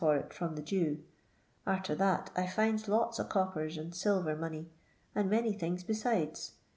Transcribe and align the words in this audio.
for 0.01 0.15
it 0.15 0.33
from 0.33 0.55
the 0.55 0.63
Jew; 0.63 0.97
arter 1.67 1.93
that 1.93 2.31
I 2.35 2.47
finds 2.47 2.87
lots 2.87 3.19
o' 3.19 3.23
coppers, 3.23 3.77
and 3.77 3.93
silver 3.93 4.35
money, 4.35 4.67
and 5.13 5.29
many 5.29 5.53
things 5.53 5.83
besides. 5.83 6.53